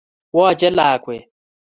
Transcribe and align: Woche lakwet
Woche 0.35 0.67
lakwet 0.77 1.25